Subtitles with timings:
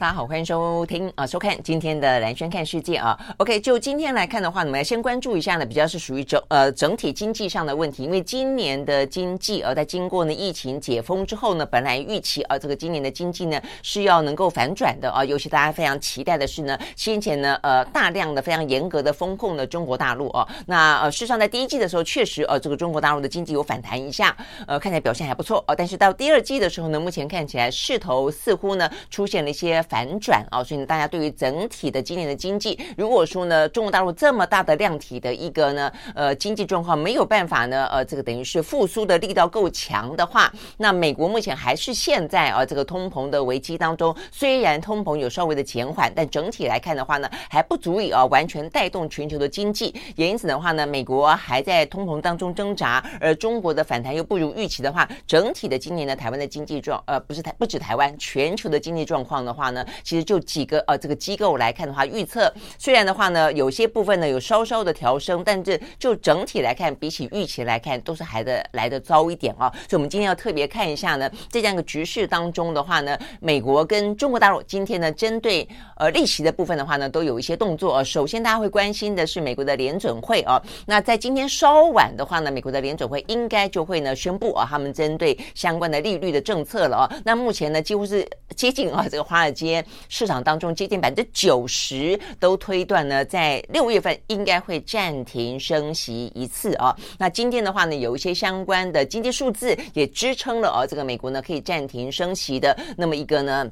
[0.00, 3.18] 大家好，欢迎收听啊，收看今天的兰轩看世界啊。
[3.38, 8.04] OK，就今天来看的话，我们要先关注一下呢，比较是属于整呃整体经济上的问题。
[8.04, 15.24] 因为今年的经济呃，在经过呢疫情解封之后呢，本来预期啊，这个今年的经济呢是要能够反转的啊。
[15.24, 24.36] 尤其大家非常期待的是呢，先前呢呃大量的非常严格的风控的中国大陆啊，那呃事实上在第一季的时候，确实呃这个中国大陆的经济有反弹一下，
[24.68, 25.74] 呃看起来表现还不错啊。
[25.74, 29.84] 但是到第二季的时候呢，目前看起来势头似乎呢出现了一些。
[29.88, 60.28] 反转啊，所以呢，大家对于整体的今年的经济，如果说呢，中国大陆这么大的量体的一个呢，呃，经济状况没有办法呢，呃，这个等于是复苏的力道够强的话，那美国目前还是现在啊，这个通膨的危机当中，虽然通膨有稍微的减缓，但整体来看的话呢，还不足以啊完全带动全球的经济，也因此的话呢，美国还在通膨当中挣扎，而中国的反弹又不如预期的话，整体的今年的台湾的经济状，呃，不是台，不止台湾，全球的经济状况的话呢，其实。
[60.28, 69.72] 就几个呃这个机构来看的话，预测虽然的话呢，有些部分呢有稍稍的调升，但是就整体来看，比起预期来看，都是还得来得糟一点啊。
[69.88, 75.66] 所以，我们今天要特别看一下呢，这样一个局势当中的话呢，美国跟中国大陆今天呢，针对
[75.96, 78.04] 呃利息的部分的话呢，都有一些动作啊。
[78.04, 80.60] 首先，大家会关心的是美国的联准会啊。
[80.84, 87.16] 那在今天稍晚的话呢，美国的联准会应该就会呢宣布啊，他们针对相关的利率的政策了啊。
[87.24, 89.67] 那目前呢，几乎是接近啊这个华尔街。
[90.08, 96.94] 市场当中接近百分之九十都推断呢，在六月份应该会暂停升息一次啊。
[97.18, 103.68] 那今天的话呢，有一些相关的经济数字也支撑了啊，这个美国呢可以暂停升息的那么一个呢。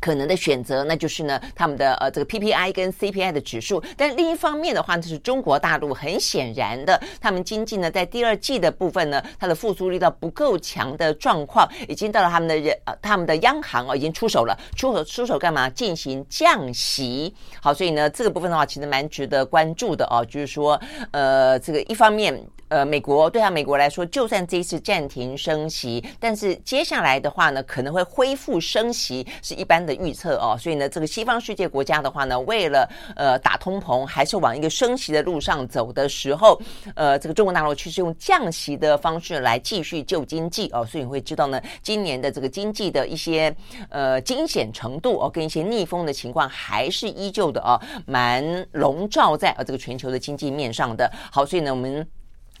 [0.00, 3.82] 可能的选择，那就是呢，他们的呃这个 PPI 跟 CPI 的指数。
[3.96, 15.68] 但另一方面的话，就是中国大陆很显然的，他们经济呢在第二季的部分呢，它的复苏力道不够强的状况，已经到了他们的人呃他们的央行啊已经出手了，出手出手干嘛？
[15.70, 17.34] 进行降息。
[17.60, 20.80] 好，所以呢这个部分的话，其实蛮值得关注的哦，就是说
[21.10, 22.46] 呃这个一方面。
[22.68, 30.56] 呃，美国对啊，美国来说，就算这一次暂停升息，但是接下来的话呢，可能会恢复升息，是一般的预测哦。
[30.60, 36.60] 所以呢，这个西方世界国家的话呢，为了呃打通膨，还是往一个升息的路上走的时候，
[36.94, 40.84] 呃，这个中国大陆却是用降息的方式来继续救经济哦。
[40.84, 43.54] 所以你会知道呢，今年的这个经济的一些
[43.88, 51.10] 呃惊险程度哦，跟一些逆风的情况还是依旧的哦，蛮笼罩在呃这个全球的经济面上的。
[51.32, 52.06] 好，所以呢，我们。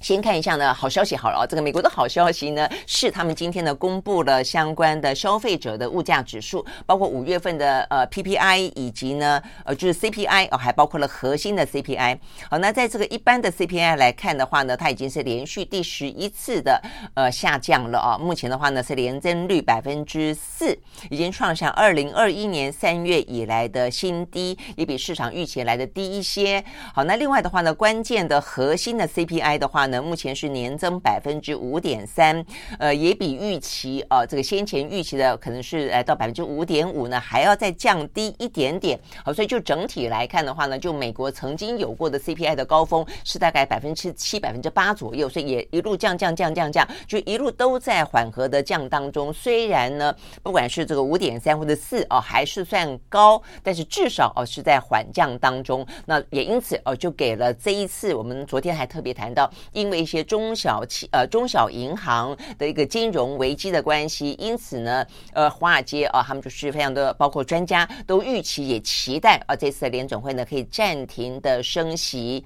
[0.00, 12.16] 先看一下呢，好消息好了，这个美国的好消息呢，是他们今天呢公布了相关的消费者的物价指数，包括五月份的呃 PPI 以及呢呃就是 CPI 哦，还包括了核心的 CPI。
[12.48, 16.80] 好，那在这个一般的 CPI 来看的话呢，它已经是连续第十一次的
[17.14, 18.16] 呃下降了啊。
[18.16, 20.78] 目前的话呢是年增率百分之四，
[21.10, 26.64] 已经创下二零二一年三月以来的新低，也比市场预期来的低一些。
[26.94, 29.87] 好，那另外的话呢，关键的核心的 CPI 的话。
[29.88, 32.44] 呢，目前是年增百分之五点三，
[32.78, 38.98] 呃，也比预期啊、呃，这个先前预期的可能是来到百分之五点五呢，还要再降低一点点。
[39.24, 49.32] 好，所以就整体来看的话呢，就美国曾经有过的 CPI 的高峰是大概百分之七、百分之八左右，所以也一路降降降降降，就一路都在缓和的降当中。
[49.32, 55.86] 虽然呢，不管是这个五点三或者四哦，还是算高，但是至少哦是在缓降当中。
[56.06, 59.50] 那也因此哦，就给了这一次我们昨天还特别谈到。
[59.78, 72.44] 因为一些中小企呃中小银行的一个金融危机的关系，因此呢，呃，华尔街啊，他们就是非常的，包括专家都预期也期待啊，这次的联准会呢可以暂停的升息。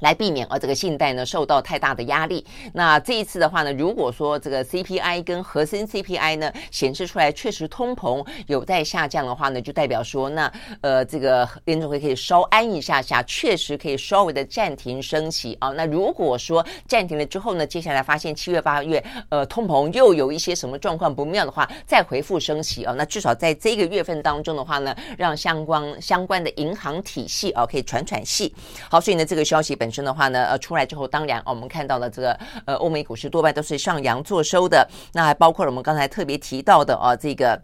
[0.00, 2.44] 来避免啊这个信贷呢受到太大的压力。
[2.72, 15.68] 那这一次的话呢，如果说这个 CPI 跟核心 CPI 呢显示出来确实通膨有在下降的话呢，就代表说那呃这个联准会可以稍安一下下，确实可以稍微的暂停升息啊。
[15.70, 22.92] 那如果说暂停了之后呢，接下来发现七月八月呃通膨又有一些什么状况不妙的话，再回复升息啊。
[22.96, 28.54] 那至少在这个月份当中的话呢，让相关相关的银行体系啊可以喘喘气。
[28.90, 30.02] 好，所以呢这个消息本本身。
[30.04, 37.60] 的话呢，呃，出来之后，当然，我们看到了这个，呃，欧美股市多半都是上扬做收的，那还包括了我们刚才特别提到的啊，这个。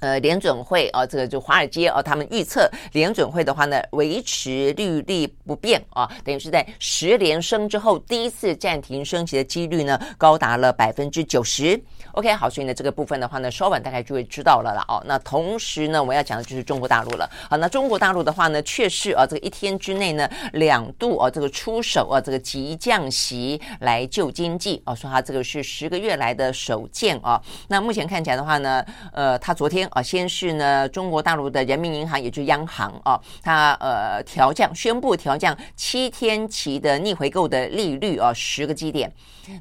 [0.00, 11.82] 呃，联准会啊，这个就华尔街啊，他们预测联准会的话呢，维持利率不变啊，等于是在十连升之后第一次暂停升息的几率呢，高达了百分之九十。
[12.12, 15.02] OK，好，所以呢，这个部分的话呢，稍晚大概就会知道了了哦。
[15.06, 17.28] 那同时呢，我要讲的就是中国大陆了。
[17.48, 27.40] 好，那中国大陆的话呢，确实啊，这个一天之内呢，两度啊，这个出手啊，这个急降息来救经济啊，说它这个是十个月来的首见啊。
[27.68, 28.84] 那目前看起来的话呢，
[29.14, 29.85] 呃，它昨天。
[29.90, 39.12] 啊，先是呢，中国大陆的人民银行，也就是央行啊，它呃调降，宣布调降七天期的逆回购的利率啊，十个基点。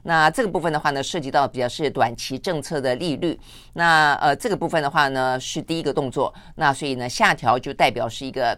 [0.03, 3.39] 那这个部分的话呢，涉及到比较是短期政策的利率。
[3.73, 6.33] 那呃，这个部分的话呢，是第一个动作。
[6.55, 8.57] 那所以呢，下调就代表是一个。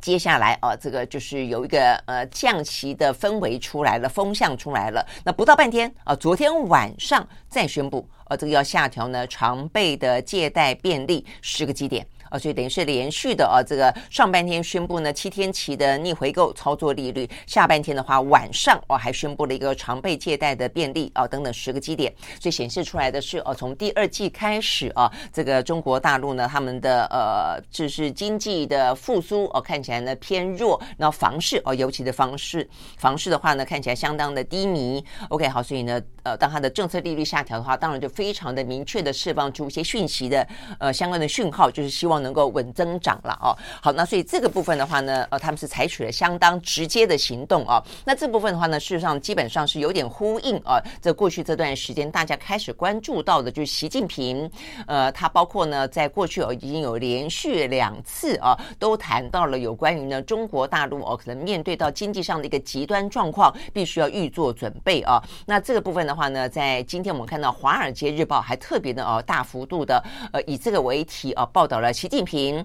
[0.00, 5.04] 接下来啊，这个就是有一个呃降息的氛围出来了，风向出来了。
[5.24, 12.06] 那不到半天啊，昨天晚上再宣布，呃，这个要下调呢常备的借贷便利十个基点。
[12.30, 35.02] 啊，所以等于是连续的啊，这个上半天宣布呢七天期的逆回购操作利率，下半天的话晚上哦还宣布了一个常备借贷的便利啊等等十个基点，所以显示出来的是哦从第二季开始啊，这个中国大陆呢他们的呃就是经济的复苏哦看起来呢偏弱，然后房市哦尤其的房市房市的话呢看起来相当的低迷。
[35.30, 40.46] OK 好，所以呢呃当它的政策利率下调的话，当然就非常的明确的释放出一些讯息的
[40.78, 42.17] 呃相关的讯号，就是希望。
[42.18, 47.82] 能够稳增长了哦，好，那所以这个部分的话呢，呃，他们是采取了相当直接的行动哦。
[48.04, 50.82] 那这部分的话呢，事实上基本上是有点呼应啊。
[51.00, 54.50] 这过去这段时间，大家开始关注到的，就是习近平，
[54.86, 65.22] 呃，他包括呢，在过去哦，已经有连续两次啊，都谈到了有关于呢中国大陆哦，可能面对到经济上的一个极端状况，必须要预做准备啊。
[65.46, 72.64] 那这个部分的话呢，在今天我们看到《华尔街日报》还特别的哦，大幅度的呃，以这个为题啊，报道了习习近平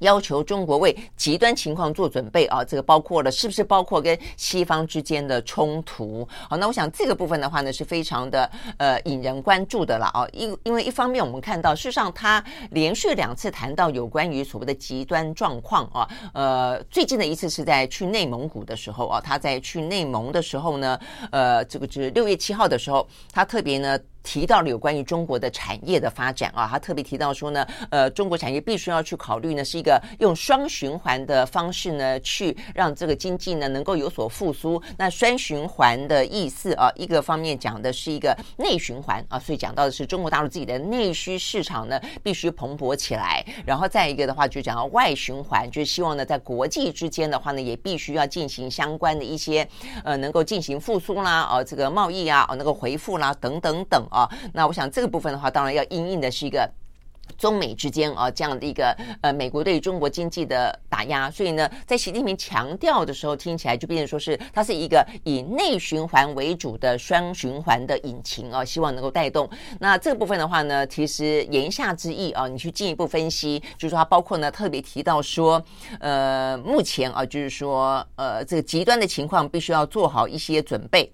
[0.00, 6.26] 要求中国为极端情况做准备啊，这个包括了是不是包括跟西方之间的冲突？
[6.50, 10.26] 好，那我想这个部分的话呢，是非常的呃引人关注的了啊。
[10.32, 20.98] 因因为一方面我们看到，事实上他连续两次谈到有关于所谓的极端状况啊，呃，最近的一次是在去内蒙古的时候啊，他在去内蒙的时候呢，
[21.30, 23.96] 呃，这个是六月七号的时候，他特别呢。
[24.26, 34.82] 提到了有关于中国的产业的发展啊，他特别提到说呢，呃，中国产业必须要去考虑呢，是一个用双循环的方式呢，去让这个经济呢能够有所复苏。
[34.98, 49.66] 那双循环的意思啊，一个方面讲的是一个内循环啊，所以讲到的是中国大陆自己的内需市场呢必须蓬勃起来，然后再一个的话就讲到外循环，就是希望呢在国际之间的话呢也必须要进行相关的一些
[50.02, 54.04] 呃能够进行复苏啦，啊，这个贸易啊，啊，能够回复啦，等等等。
[54.16, 56.66] 啊，那我想这个部分的话，当然要因应的是一个
[57.36, 69.46] 中美之间啊这样的一个呃美国对于中国经济的打压，所以呢，在习近平强调的时候，听起来就变成说是它是一个以内循环为主的双循环的引擎啊，希望能够带动。
[69.80, 75.62] 那这个部分的话呢，其实言下之意啊，你去进一步分析，就是说它包括呢特别提到说，
[76.00, 81.12] 呃，目前啊，就是说呃这个极端的情况必须要做好一些准备。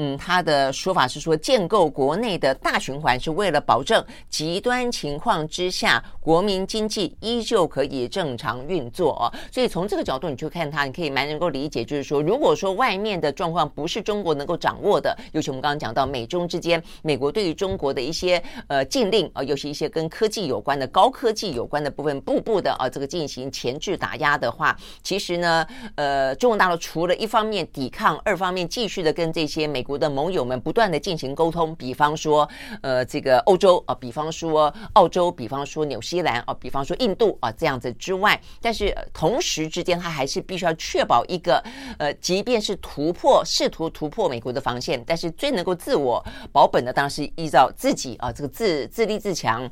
[0.00, 9.26] 嗯，他的说法是说，建构国内的大循环是为了保证极端情况之下，国民经济依旧可以正常运作哦。
[9.50, 29.84] 所以从这个角度，你去看它，你可以蛮能够理解，就是说，如果说外面的状况不是中国能够掌握的，尤其我们刚刚讲到美中之间，美国对于中国的一些呃禁令啊，尤其一些跟科技有关的高科技有关的部分，步步的啊这个进行前置打压的话，其实呢，呃，中国大陆除了一方面抵抗，二方面继续的跟这些美。
[29.88, 32.46] 国的盟友们不断的进行沟通，比方说，
[32.82, 41.64] 呃，这个欧洲啊，比方说澳洲，比方说纽西兰啊，比方说印度啊，这样子之外，但是同时之间，他还是必须要确保一个，
[41.98, 49.68] 呃，即便是突破，试图突破美国的防线，但是最能够自我保本的，当然是依照自己啊，这个自自立自强。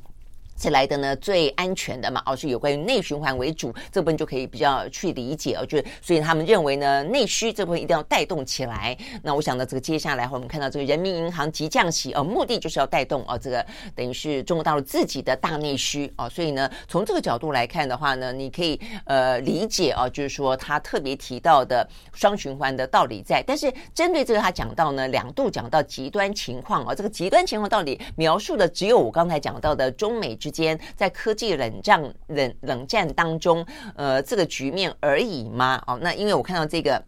[0.56, 8.96] 是来的呢最安全的嘛，哦、是有关于内循环为主，这部分就可以比较去理解哦，就所以他们认为呢内需这部分一定要带动起来。
[9.22, 30.34] 那我想呢，这个接下来我们看到这个人民银行急降息哦，目的就是要带动哦，这个等于是中国大陆自己的大内需哦，所以呢，从这个角度来看的话呢，你可以呃理解哦，就是说他特别提到的双循环的道理在，但是针对这个他讲到呢两度讲到极端情况哦，这个极端情况到底描述的只有我刚才讲到的中美。
[30.46, 35.82] 之间在科技冷战冷冷战当中，呃，这个局面而已吗？
[35.88, 37.02] 哦，那因为我看到这个，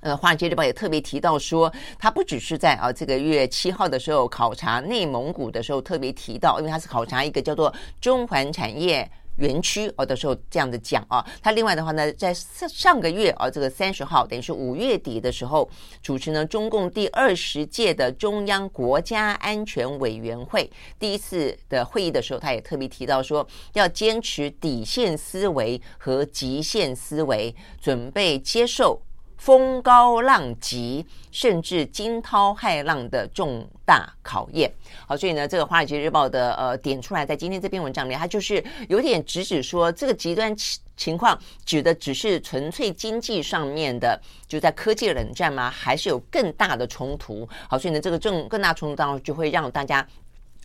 [0.00, 7.70] 呃，《华尔街日报》也特别提到说，他不只是在啊这个月七号的时候考察内蒙古的时候特别提到，因为他是考察一个叫做
[8.00, 9.06] 中环产业。
[9.40, 15.68] 园区哦的时候这样的讲啊，他另外的话呢，在上上个月啊，这个三十号等于是五月底的时候，
[16.02, 29.02] 主持呢中共第二十届的中央国家安全委员会第一次的会议的时候，他也特别提到说，要坚持底线思维和极限思维，准备接受。
[29.40, 34.70] 风高浪急，甚至惊涛骇浪的重大考验。
[35.06, 45.70] 好，所以呢，这个《华尔街日报》的呃点出来，在今天这篇文章里，它就是有点直指说，这个极端情情况指的只是纯粹经济上面的，就在科技冷战吗？
[45.70, 47.48] 还是有更大的冲突？
[47.66, 50.06] 好，所以呢，这个更更大冲突当中，就会让大家。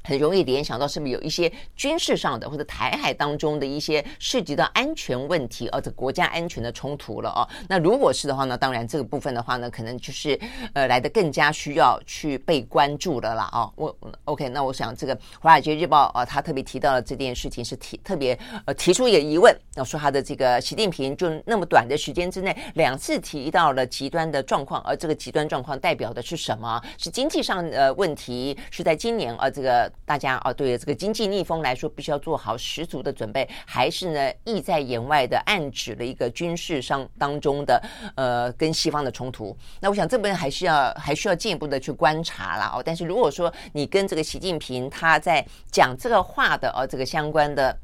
[0.06, 7.48] 很容易联想到是不是有一些军事上的或者台海当中的一些涉及到安全问题，呃，这国家安全的冲突了哦。
[7.68, 10.40] 那如果是的话呢，当然这个部分的话呢，可能就是
[10.74, 13.72] 呃来的更加需要去被关注的啦哦。
[13.76, 26.80] 我 OK，那我想这个《华尔街日报》啊，他特别提到了这件事情是提特别呃提出一个疑问，要说他的这个习近平就那么短的时间之内两次提到了极端的状况，而这个极端状况代表的是什么？
[26.98, 28.58] 是经济上的问题？
[28.70, 29.92] 是在今年啊这个。
[30.04, 37.82] 大家哦，对于这个经济逆风来说，必须要做好十足的准备，还是呢，意在言外的暗指了一个军事上当中的
[38.16, 39.56] 呃跟西方的冲突。
[39.80, 42.84] 那我想这边还是要还需要进一步的去观察了哦。
[42.84, 47.78] 但是如果说你跟这个习近平他在讲这个话的哦这个相关的。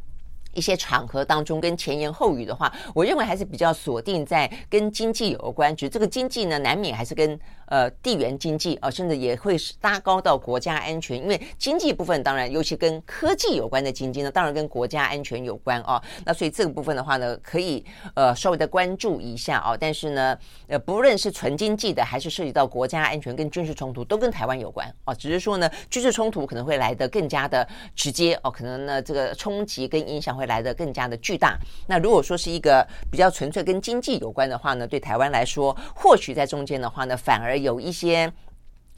[0.54, 7.40] 一些场合当中跟前言后语的话，我认为还是比较锁定在跟经济有关，只是这个经济呢，难免还是跟
[7.72, 16.02] 呃地缘经济啊、甚至也会搭高到国家安全，因为经济部分当然尤其跟科技有关的经济呢，当然跟国家安全有关哦。
[16.26, 17.86] 那所以这个部分的话呢，可以
[18.16, 19.78] 呃稍微的关注一下哦。
[19.80, 20.38] 但是呢，
[20.68, 25.16] 呃不论是纯经济的，还是涉及到国家安全跟军事冲突，都跟台湾有关哦。
[25.16, 30.32] 只是说呢，军事冲突可能会来得更加的直接哦，可能呢这个冲击跟影响。
[30.32, 31.60] 会来得更加的巨大。
[31.88, 38.32] 那如果说是一个比较纯粹跟经济有关的话呢，对台湾来说，或许在中间的话呢，反而有一些。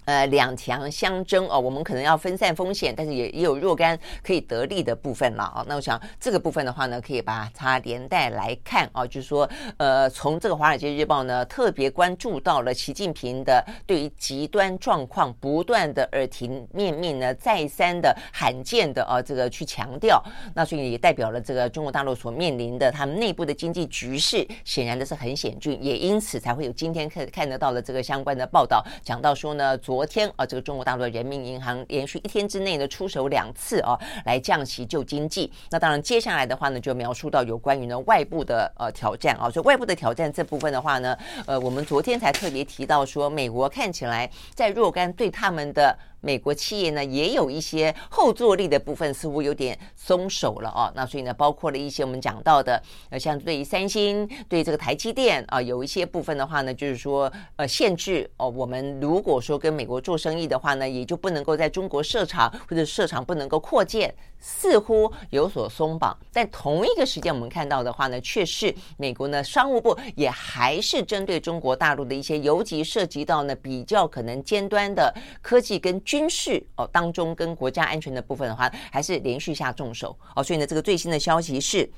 [0.06, 5.64] 呃，两强相争哦，我们可能要分散风险，但是也也有若干可以得利的部分了啊。
[5.68, 20.22] 那我想这个部分的话呢，可以把它连带来看啊，就是说，呃，从这个《华尔街日报》呢特别关注到了习近平的对于极端状况不断的耳提面命呢，再三的罕见的啊这个去强调，
[20.54, 29.78] 那所以也代表了这个中国大陆所面临的他们内部的经济局势显然的是很险峻，也因此才会有今天看看得到的这个相关的报道，讲到说呢。
[29.84, 33.96] 昨昨天啊，这个中国大陆的人民银行连续一天之内呢出手两次啊，
[34.26, 35.52] 来降息救经济。
[35.70, 45.96] 那当然，接下来的话呢，就描述到有关于呢外部的呃挑战啊，所以外部的挑战这部分的话呢，呃，我们昨天才特别提到说，美国看起来在若干对他们的。
[46.24, 50.90] 美国企业呢，也有一些后坐力的部分，似乎有点松手了哦。
[50.96, 66.16] 那所以呢，包括了一些我们讲到的，呃，像对于三星、对这个台积电啊，有一些部分的话呢，就是说呃，限制哦，我们如果说跟美国做生意的话呢，也就不能够在中国设厂，或者设厂不能够扩建，似乎有所松绑。
[66.34, 75.94] 但同一个时间，我们看到的话呢，却是美国呢商务部也还是针对中国大陆的一些，尤其涉及到呢比较可能尖端的科技跟。
[76.04, 81.90] 军事哦当中跟国家安全的部分的话，还是连续下重手哦，所以呢，这个最新的消息是，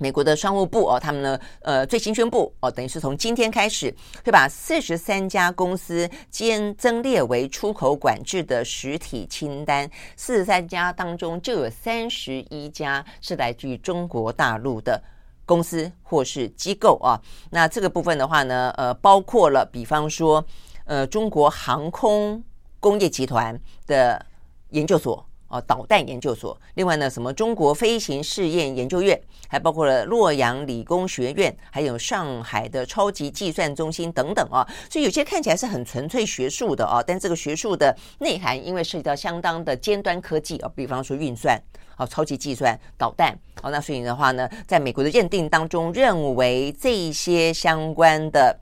[0.00, 15.02] 美国的商务部哦，他们呢呃最新宣布哦，等于是从今天开始会把四十三家公司兼增列为出口管制的实体清单，四十三家当中就有三十一家是来自于中国大陆的
[15.46, 17.20] 公司或是机构啊。
[17.50, 20.44] 那这个部分的话呢，呃，包括了比方说
[20.84, 22.42] 呃中国航空。
[22.80, 24.26] 工业集团的
[24.68, 41.56] 研究所啊导弹研究所，另外呢什么中国飞行试验研究院，还包括了洛阳理工学院，还有上海的超级计算中心等等啊，所以有些看起来是很纯粹学术的啊，但这个学术的内涵因为涉及到相当的尖端科技啊，比方说运算。
[41.96, 43.32] 好，超级计算导弹，
[43.62, 48.58] 好，那所以的话呢，在美国的认定当中，认为这些相关的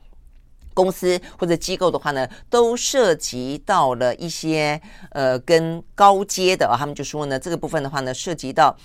[0.75, 8.77] 公司或者机构的话呢，都涉及到了一些呃跟高阶的，他们就说呢，这个部分的话呢，涉及到。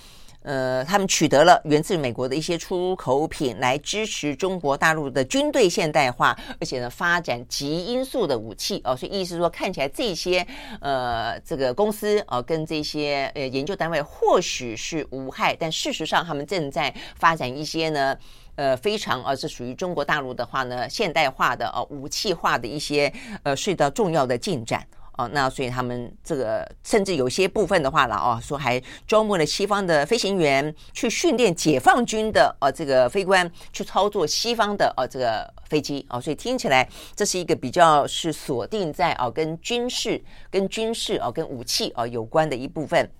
[0.42, 8.96] 呃，他们取得了源自美国的一些出口品，来支持中国大陆的军队现代化，而且呢，发展极音速的武器哦。
[8.96, 10.46] 所以意思是说，看起来这些
[10.80, 18.16] 呃这个公司哦，跟这些呃研究单位或许是无害，但事实上他们正在发展一些呢
[18.58, 23.10] 呃非常呃是属于中国大陆的话呢现代化的呃武器化的一些
[23.44, 24.84] 呃是的重要的进展。
[25.18, 40.22] 哦，那所以他们这个甚至有些部分的话了哦，说还招募了西方的飞行员去训练解放军的哦这个飞官去操作西方的哦这个飞机哦，所以听起来这是一个比较是锁定在哦跟军事、
[40.52, 43.10] 跟军事哦跟武器哦有关的一部分。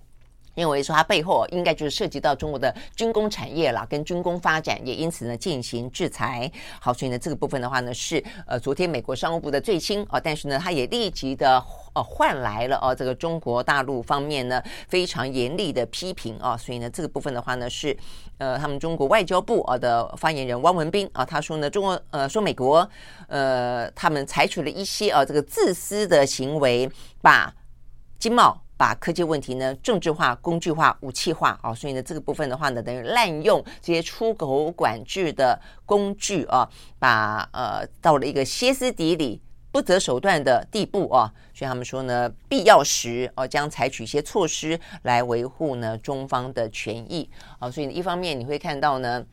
[0.59, 6.51] 认为说它背后应该就是涉及到中国的军工产业啦，跟军工发展，也因此呢进行制裁。
[6.81, 11.63] 好，所以呢这个部分的话呢是呃昨天美国商务部的最新啊，但是呢它也立即的
[11.95, 17.95] 呃换来了哦这个中国大陆方面呢非常严厉的批评啊，所以呢这个部分的话呢是
[18.37, 22.87] 呃他们中国外交部啊的发言人汪文斌啊他说呢中国呃说美国
[23.27, 26.89] 呃他们采取了一些啊这个自私的行为，
[27.21, 27.53] 把
[28.17, 28.61] 经贸。
[28.79, 36.65] 把科技问题呢政治化、工具化、武器化啊，所以呢这个部分的话呢，等于滥用这些出口管制的工具啊，
[36.97, 49.25] 把呃到了一个歇斯底里、不择手段的地步啊，所以他们说呢，必要时哦将采取一些措施来维护呢中方的权益啊，所以一方面你会看到呢。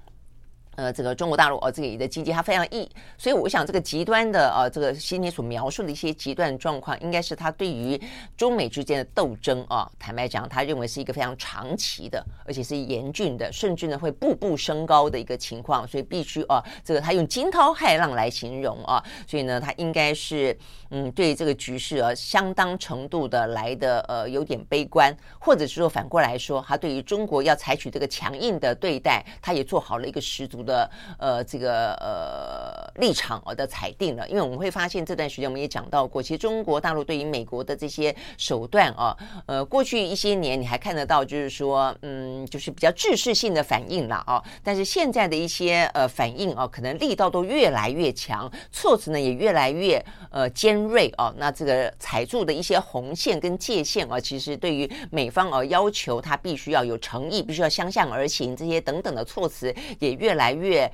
[0.76, 7.98] 呃，这个中国大陆哦，这里的经济它非常易，所以我想这个极端的呃，这个今天所描述的一些极端状况，应该是他对于
[8.36, 20.54] 中美之间的斗争啊，坦白讲，他认为是一个非常长期的，而且是严峻的，甚至呢会步步升高的一个情况，所以必须啊，这个他用惊涛骇浪来形容啊，所以呢，他应该是
[20.90, 30.65] 嗯，对这个局势啊，相当程度的来的呃有点悲观，或者是说反过来说，他对于中国要采取这个强硬的对待，他也做好了一个十足。
[30.66, 60.90] 的呃这个呃立场的裁定了，因为我们会发现这段时间我们也讲到过，其实中国大陆对于美国的这些手段啊，呃过去一些年你还看得到，就是说嗯就是比较制式性的反应了啊，但是现在的一些呃反应啊，可能力道都越来越强，措辞呢也越来越呃尖锐啊，那这个踩住的一些红线跟界限啊，其实对于美方而要求他必须要有诚意，必须要相向而行这些等等的措辞也越来越。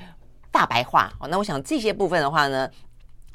[0.52, 1.12] 大白话。
[1.18, 2.70] 哦，那我想这些部分的话呢，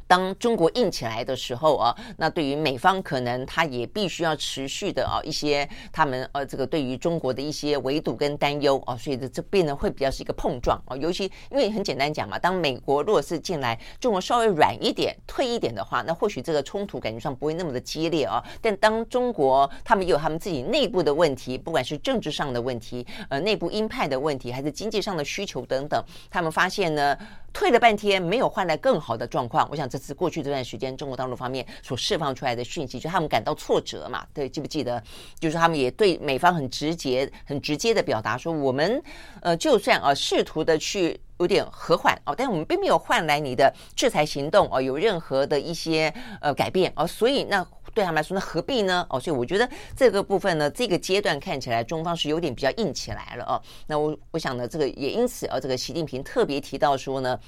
[0.08, 18.44] 当中国硬起来的时候啊，那对于美方可能他也必须要持续的啊一些他们呃这个对于中国的一些围堵跟担忧啊，所以这这变得会比较是一个碰撞啊，尤其因为很简单讲嘛，当美国如果是进来，中国稍微软一点、退一点的话，那或许这个冲突感觉上不会那么的激烈啊。
[18.62, 27.18] 但当中国他们有他们自己内部的问题，不管是政治上的问题、呃内部鹰派的问题，还是经济上的需求等等，他们发现呢。
[27.54, 29.68] 退了半天，没有换来更好的状况。
[29.72, 34.26] 我想这次过去这段时间，中国大陆方面所释放出来的讯息，就他们感到挫折嘛。
[34.34, 35.02] 对，记不记得？
[35.40, 39.02] 就是他们也对美方很直接、很直接的表达说，我们
[39.42, 47.66] 呃，就算啊试图的去有点和缓哦，但我们并没有换来你的制裁行动哦，有任何的一些呃改变哦，所以那。
[47.98, 49.04] 对他们来说，那何必呢？
[49.10, 53.60] 哦，所以我觉得这个部分呢，这个阶段看起来中方是有点比较硬起来了哦。
[53.88, 57.40] 那我我想呢，这个也因此啊，这个习近平特别提到说呢。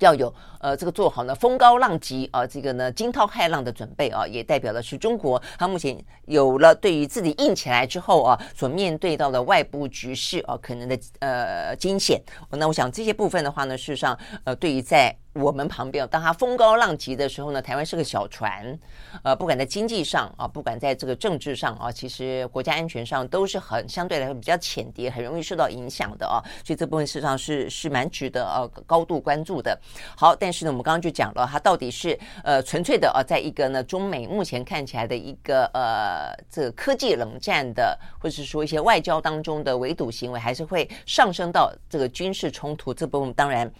[0.00, 12.20] 要有呃，这个做好呢风高浪急啊，这个呢惊涛骇浪的准备啊，也代表的是中国，它目前有了对于自己硬起来之后啊，所面对到的外部局势啊，可能的呃惊险。
[12.50, 18.78] 那我想这些部分的话呢，事实上呃，对于在我们旁边，当它风高浪急的时候呢，台湾是个小船，
[19.22, 26.42] 呃，不管在经济上啊，不管在这个政治上啊，其实国家安全上都是很相对来说比较浅碟，很容易受到影响的啊。
[26.64, 29.78] 所以这部分事实上是是蛮值得呃高度关注的。
[30.16, 43.70] 好，但是呢，我们刚刚就讲了，它到底是呃纯粹的啊，在一个呢中美目前看起来的一个呃这个科技冷战的，或者是说一些外交当中的围堵行为，还是会上升到这个军事冲突这部分，当然。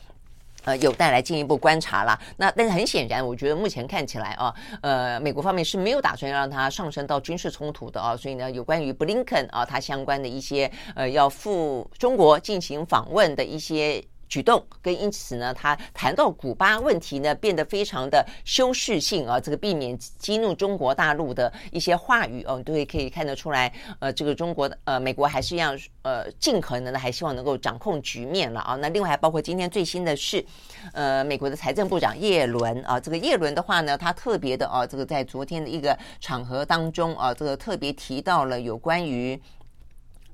[0.66, 2.20] 呃，有待来进一步观察啦。
[2.36, 8.14] 那但是很显然，我觉得目前看起来啊，呃，美国方面是没有打算让它上升到军事冲突的啊。
[8.14, 14.04] 所以呢，有关于布林肯啊，他相关的一些呃要赴中国进行访问的一些。
[14.28, 28.74] 举动跟因此呢，他谈到古巴问题呢，变得非常的修饰性啊，这个避免激怒中国大陆的一些话语哦，都可以看得出来，呃，这个中国呃美国还是一样呃尽可能的还希望能够掌控局面了啊。
[28.76, 30.44] 那另外还包括今天最新的是，
[30.92, 39.40] 呃，美国的财政部长耶伦啊，这个耶伦的话呢，他特别的啊，这个在昨天的一个场合当中啊，这个特别提到了有关于。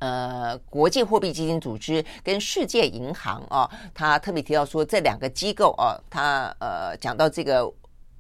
[0.03, 7.73] 呃，国际货币基金组织跟世界银行啊，他特别提到说，这两个机构啊，他呃讲到这个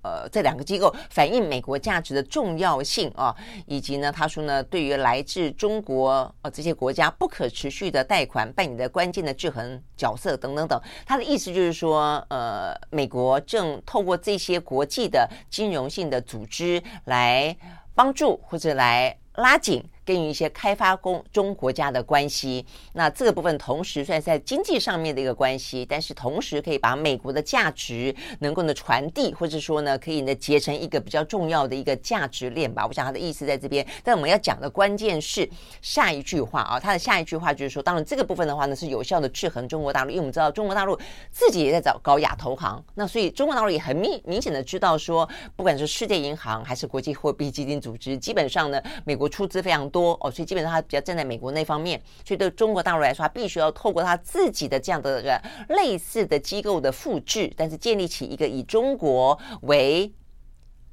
[0.02, 3.34] 呃这两个机构反映美国价值的重要性啊，
[3.66, 17.56] 以及呢，他说呢，对于来自中国呃这些国家不可持续的贷款扮演的关键的制衡角色等等等，他的意思就是说，呃，美国正透过这些国际的金融性的组织来
[17.92, 19.82] 帮助或者来拉紧。
[20.04, 20.98] 跟一些开发
[21.32, 32.86] 中国家的关系，那这个部分同时算是在经济上面的一个关系，但是同时可以把美国的价值能够呢传递，或者说呢可以呢结成一个比较重要的一个价值链吧。
[32.86, 35.48] 我想他的意思在这边，但我们要讲的关键是
[35.80, 40.98] 下一句话啊，他的下一句话就是说，当然这个部分的话呢是有效的制衡中国大陆，因为我们知道中国大陆
[41.30, 60.10] 自己也在找搞亚投行，那所以中国大陆也很明明显的知道说，不管是世界银行还是国际货币基金组织，基本上呢美国出资非常多哦，所以基本上他比较站在美国那方面，所以对中国大陆来说，他必须要透过他自己的这样的个类似的机构的复制，但是建立起一个以中国为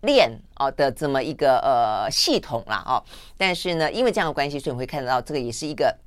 [0.01, 3.01] 链啊的这么一个呃系统了哦。
[3.37, 5.97] 但是呢，因为这样的关系，所以你会看得到这个也是一个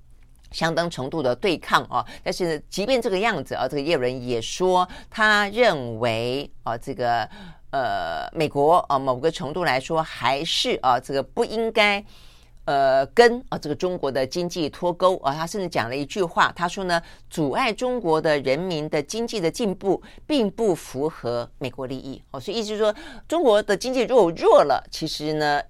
[0.50, 2.06] 相当程度的对抗啊。
[2.22, 7.28] 但是呢，即便这个样子啊，这个业人也说，他认为啊，这个
[7.70, 12.04] 呃美国啊某个程度来说，还是啊这个不应该。
[12.64, 22.94] 呃，跟啊这个中国的经济脱钩啊，他甚至讲了一句话，他说呢，阻碍中国的人民的经济的进步，并不符合美国利益哦，所以意思是说，
[23.26, 25.62] 中国的经济如果弱了，其实呢。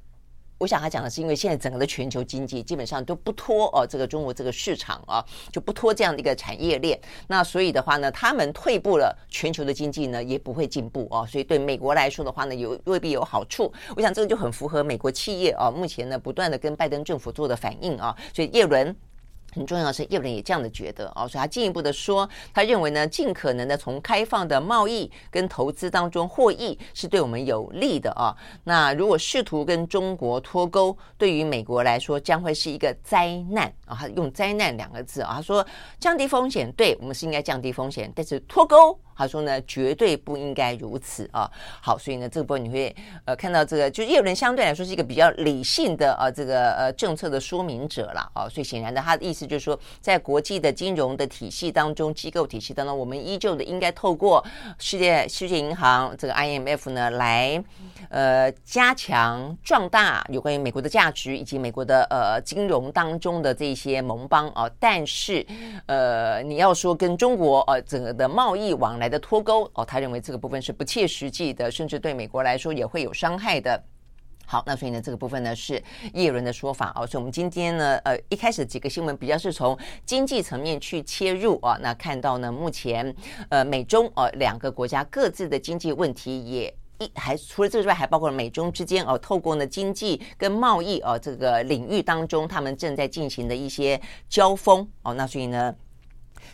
[0.63, 6.97] 我想他讲的是，因为现在整个的全球经济基本上都不脱哦，这个中国这个市场啊，就不脱这样的一个产业链。
[7.27, 11.27] 那所以的话呢，他们退步了，全球的经济呢也不会进步哦。
[11.29, 13.73] 所以对美国来说的话呢，有未必有好处。
[13.97, 18.17] 我想这个就很符合美国企业啊，目前呢不断的跟拜登政府做的反应啊。
[18.33, 18.95] 所以耶伦。
[19.53, 28.35] 很重要的是，叶伦也这样的觉得哦，所以他进一步的说，他认为呢，尽可能的从开放的贸易跟投资当中获益，是对我们有利的啊。
[28.65, 33.97] 那如果试图跟中国脱钩，对于美国来说将会是一个灾难啊。
[34.01, 35.65] 他用“灾难”两个字啊，他说
[36.01, 38.99] 降低风险，对我们是应该降低风险，但是脱钩。
[39.23, 41.49] 他说呢，绝对不应该如此啊！
[41.81, 48.49] 好，所以呢，这个部分你会呃看到这个，就叶伦相对来说是一个比较理性的啊，这个呃政策的说明者了啊。
[48.49, 54.45] 所以显然的，他的意思就是说，在国际的金融的体系当中，机构体系当中，我们依旧的应该透过
[54.79, 57.63] 世界世界银行这个 IMF 呢来
[58.09, 64.69] 呃加强壮大有关于美国的价值以及美国的呃金融当中的这些盟邦啊。
[64.81, 65.47] 但是
[65.87, 73.81] 呃，你要说跟中国呃整个的贸易往来的脱钩哦，他认为这个部分是不切实际的，甚至对美国来说也会有伤害的。
[74.45, 75.81] 好，那所以呢，这个部分呢是
[76.15, 77.07] 叶伦的说法哦。
[77.07, 81.79] 所以我们今天呢，呃，一开始几个新闻比较是从经济层面去切入啊。
[81.81, 83.15] 那看到呢，目前
[83.51, 93.99] 呃美中哦两个国家各自的经济问题也一还除了这个之外，还包括了美中之间哦，透过呢经济跟贸易哦这个领域当中，他们正在进行的一些
[94.29, 95.15] 交锋哦。
[95.15, 95.75] 那所以呢。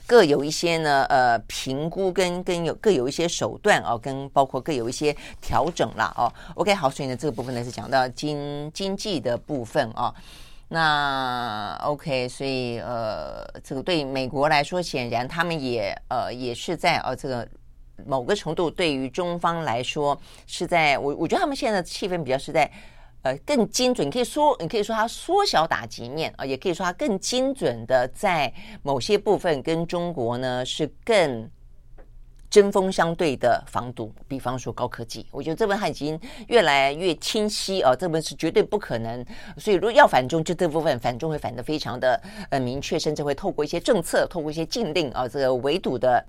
[0.07, 6.33] 各有一些呢，呃，评估跟跟有各有一些手段哦，跟包括各有一些调整啦哦。
[6.55, 10.15] OK，好，所以呢，这个部分呢是讲到经经济的部分哦。
[10.69, 17.49] 那 OK，所以呃，这个对美国来说，显然他们也呃也是在呃这个
[18.07, 22.71] 某个程度，对于中方来说是在我我觉得他们现在的气氛比较是在。
[23.23, 28.53] 呃，更精准，你可以说，你可以说它缩小打击面啊，也可以说它更精准的在
[28.83, 31.51] 某些部分跟中国呢是更
[32.49, 34.15] 针锋相对的防堵。
[34.29, 39.27] 比方说高科技，我觉得这部分它已经越来越清晰啊，这部分是绝对不可能。
[39.57, 46.25] 所以如果要反中，就这部分反中会反得非常的呃明确，甚至会透过一些政策，透过一些禁令啊，这个围堵的。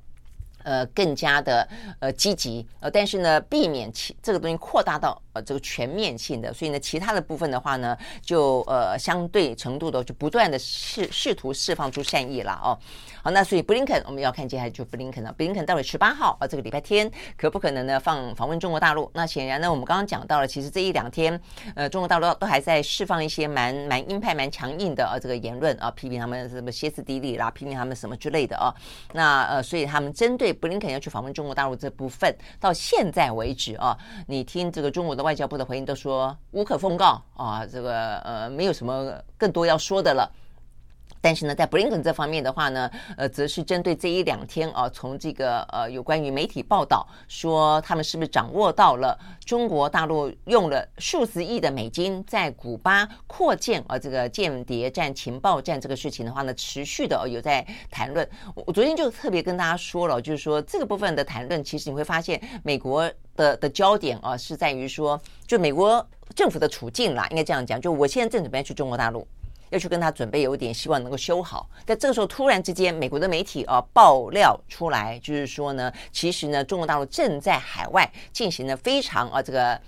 [0.64, 1.66] 呃，更加的
[2.00, 12.78] 呃积极呃，但是呢，避免其这个东西扩大到呃这个全面性的，所以呢，其他的部分的话呢，就呃相对程度的就不断的试试图释放出善意了哦。
[13.22, 15.34] 好，那所以布林肯我们要看接下来就布林肯了。
[15.34, 19.10] 布林肯到底十八号啊，这个礼拜天可不可能呢放访问中国大陆？
[19.14, 21.40] 那显然呢，我们刚刚讲到了，其实这一两天
[21.76, 28.74] 呃，中国大陆都还在释放一些蛮蛮鹰派、蛮强硬的啊这个言论啊，批评他们什么歇斯底里啦，批评他们什么之类的啊。
[29.14, 40.30] 那呃，所以他们针对布林肯要去访问中国大陆这部分，到现在为止啊，你听这个中国外交部的回应都说无可奉告啊，这个呃没有什么更多要说的了。
[41.22, 58.28] 但是呢，在布林肯这方面的话呢，呃，则是针对这一两天啊，从这个呃有关于媒体报道说他们是不是掌握到了中国大陆用了数十亿的美金在古巴扩建啊这个间谍战、情报战这个事情的话呢，持续的有在谈论。
[58.56, 66.06] 我我昨天就特别跟大家说了，就是说这个部分的谈论，其实你会发现美国的的焦点啊是在于说，就美国
[66.36, 69.28] 政府的处境啦，应该这样讲，就我现在正准备去中国大陆。
[69.70, 71.70] 要去跟他准备，有点希望能够修好。
[71.86, 79.80] 在这个时候，突然之间，美国的媒体啊爆料出来，就是说呢，其实呢，中国大陆正在海外进行了非常啊这个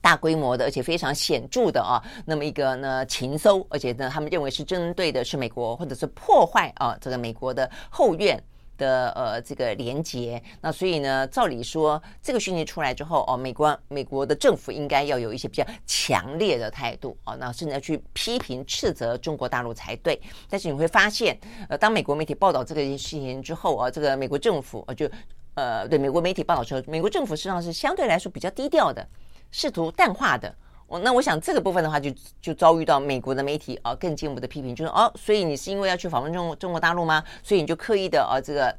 [0.00, 8.42] 大规模的，而且非常显著的啊那么一个呢情搜，而且呢，他们认为是针对的是美国，或者是破坏啊这个美国的后院。
[8.78, 20.20] 的呃，这个连接，那所以呢，照理说，这个讯息出来之后，哦，美国美国的政府应该要有一些比较强烈的态度，哦，那甚至要去批评斥责中国大陆才对。
[20.48, 25.08] 但是你会发现，呃，当美国媒体报道这个事情之后啊，这个美国政府就
[25.54, 29.06] 呃，对美国媒体报道之后，美国政府实际上是相对来说比较低调的，
[29.50, 30.54] 试图淡化的。
[30.98, 37.22] 那我想这个部分的话就，就遭遇到美国的媒体啊更进一步的批评，就是哦，所以你是因为要去访问中中国大陆吗？
[37.42, 38.76] 所以你就刻意的啊这个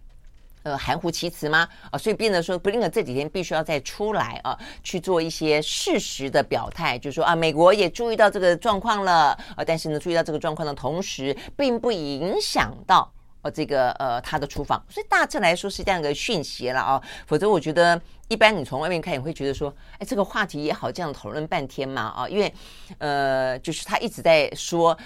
[0.63, 1.67] 呃含糊其辞吗？
[1.91, 13.12] 啊，所以变得说布林肯这几天必须要再出来啊去做一些事实的表态，就是说啊美国也注意到这个状况了啊，但是呢注意到这个状况的同时，并不影响到。
[13.43, 17.01] 哦，这个呃，他的厨房，所以大致来说是这样一个讯息了啊。
[17.27, 22.51] 否则，我觉得一般你从外面看，你会觉得说，哎，这个话题也好，这样讨论半天嘛啊，因为
[22.97, 24.97] 呃，就是他一直在说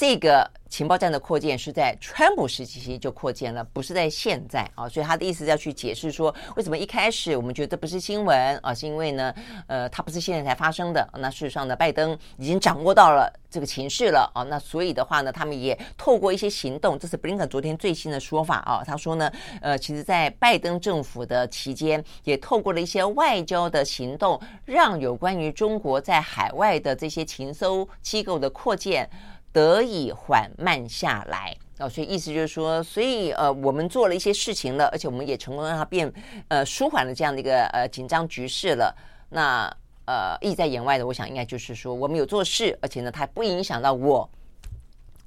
[0.00, 0.50] 这个。
[0.70, 9.34] 情报站的扩建是在川普时期就扩建了，不是在现在啊，所以他的意思要去解释说，为什么一开始我们觉得不是新闻啊，是因为呢，
[9.66, 11.04] 呃，它不是现在才发生的。
[11.18, 19.28] 那事实上呢，拜登已经掌握到了这个情势了啊，那所以的话呢，他们也透过一些行动，这是布林肯昨天最新的说法啊，他说呢，
[19.60, 29.10] 呃，其实，在拜登政府的期间，也透过了一些外交的行动，让有关于中国在海外的这些情搜机构的扩建。
[29.52, 36.12] 得以缓慢下来啊，所以意思就是说，所以呃，我们做了一些事情了，而且我们也成功让它变
[36.48, 38.94] 呃舒缓了这样的一个呃紧张局势了。
[39.30, 39.70] 那
[40.06, 44.28] 呃意在言外的，我想应该就是说，我们有做事，而且呢，它不影响到我。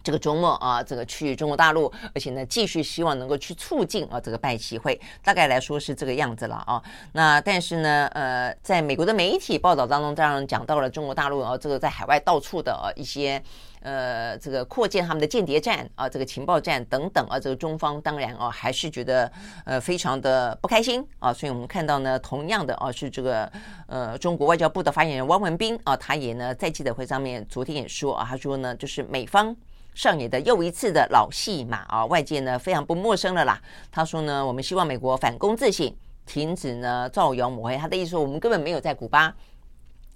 [0.04, 6.84] 这个周末啊，这个去中国大陆，而且呢，继续希望能够去促进啊这个拜习会，大概来说是这个样子了啊。
[7.14, 13.42] 那但是呢，呃，在美国的媒体报道当中，当然讲到了中国大陆啊，这个在海外到处的啊一些
[13.84, 19.32] 呃这个扩建他们的间谍战啊，这个情报战等等啊，这个中方当然啊还是觉得
[19.66, 21.32] 呃非常的不开心啊。
[21.32, 23.52] 所以我们看到呢，同样的啊是这个
[23.88, 29.56] 呃中国外交部的发言人汪文斌啊，他也呢在记者会上面昨天也说啊，他说呢就是美方。
[29.96, 33.62] 上演的又一次的老戏码啊，外界呢非常不陌生了啦。
[33.92, 37.78] 他说呢，我们希望美国反躬自省，停止呢造谣抹黑。
[37.78, 39.32] 他的意思说，我们根本没有在古巴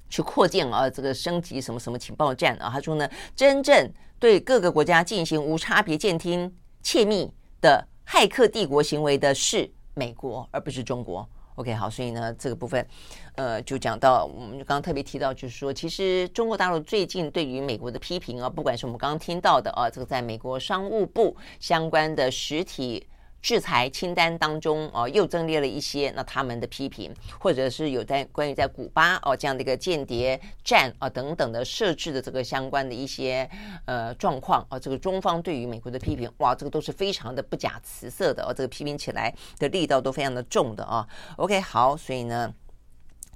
[0.09, 2.69] 去扩建啊，这个升级什么什么情报站啊。
[2.71, 11.27] 他说呢，真正对各个国家进行无差别监听、窃密的骇客帝国行为的是美国，而不是中国。
[11.55, 12.87] OK，好，所以呢，这个部分，
[13.35, 23.07] 呃，就讲到，我们刚刚特别提到，就是说，其实中国大陆最近对于美国的批评啊，不管是我们刚刚听到的啊，这个在美国商务部相关的实体。
[23.47, 33.49] 制裁清单当中哦，又增列了一些那他们的批评，或者是有在关于在古巴哦这样的一个间谍战啊等等的设置的这个相关的一些
[33.85, 41.07] 呃状况啊，这个中方对于美国的批评哇，这个都是非常的不假辞色的哦，这个批评起来的力道都非常的重的啊。
[41.37, 42.53] OK，好，所以呢。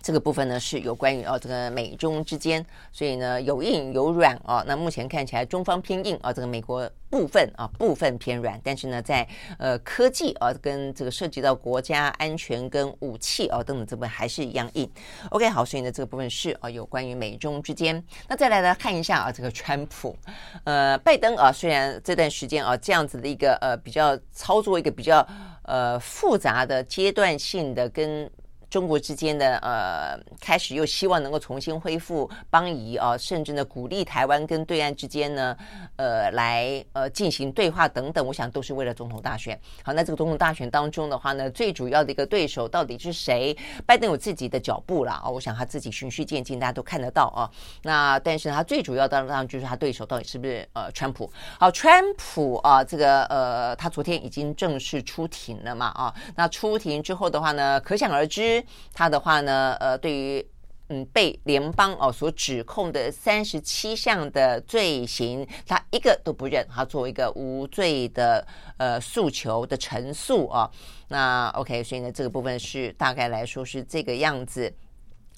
[0.02, 4.64] 这个部分呢是有关于哦，这个美中之间，所以呢有硬有软啊。
[4.66, 9.28] 那目前看起来中方偏硬啊，这个美国部分啊部分偏软，但是呢在
[9.60, 14.90] 呃科技啊跟这个涉及到国家安全跟武器啊等等这部分还是一样硬。
[15.30, 18.04] OK 好，所以呢这个部分是啊有关于美中之间。
[18.28, 20.18] 那再来呢看一下啊这个川普，
[20.64, 25.26] 呃拜登啊虽然这段时间啊这样子的一个呃比较操作一个比较
[25.64, 28.30] 呃复杂的阶段性的跟。
[28.72, 35.56] 中国之间的呃开始又希望能够重新恢复邦谊啊，甚至呢鼓励台湾跟对岸之间呢
[35.98, 39.60] 呃来呃进行对话等等，我想都是为了总统大选。
[39.84, 43.56] 好，那这个总统大选当中的话呢，最主要的一个对手到底是谁？
[43.86, 47.52] 拜登有自己的脚步了啊，我想他自己循序渐进，大家都看得到啊。
[47.84, 51.30] 那但是他最主要当当就是他对手到底是不是呃川普？
[51.60, 58.61] 好，川普啊，这个呃他昨天已经正式出庭了嘛啊，那出庭之后的话呢，可想而知，
[58.94, 60.46] 他的话呢，呃，对于
[60.90, 68.46] 嗯被联邦哦所指控的三十七项的罪行，他一个都不认，他作为一个无罪的
[68.78, 70.70] 呃诉求的陈述啊。
[71.08, 74.74] 那 OK，所以呢，这个部分是大概来说是这个样子。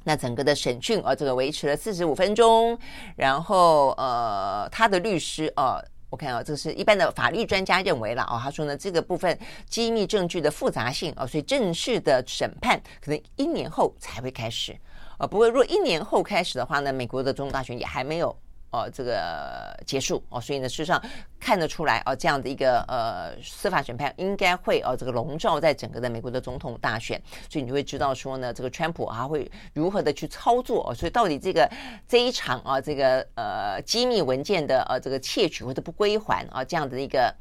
[0.05, 2.77] 那整个的审讯啊，这个维持了四十五分钟，
[3.15, 5.79] 然后呃，他的律师啊。
[6.13, 9.35] 我看啊，这是一般的法律专家认为了哦，他说呢，这个部分
[9.67, 14.77] 机密证据的复杂性哦，所以正式的审判可能一年后才会开始
[15.17, 15.25] 啊。
[15.25, 18.37] 不过，如果一年后开始的话呢，美国的总统大选也还没有。
[18.73, 21.01] 哦，这个结束哦，所以呢，事实上
[21.39, 31.69] 看得出来哦，这样的一个呃司法审判应该会哦，这个笼罩在整个的美国的总统大选，所以你会知道说呢，这个川普还会如何的去操作哦，所以到底这个
[32.07, 37.33] 这一场啊，这个呃机密文件的呃这个窃取或者不归还啊，这样的一个。